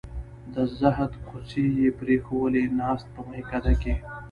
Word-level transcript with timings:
د 0.53 0.55
زهد 0.79 1.11
کوڅې 1.27 1.65
یې 1.79 1.89
پرېښوولې 1.99 2.63
ناست 2.79 3.07
په 3.15 3.21
میکده 3.29 3.73
کې 3.81 3.93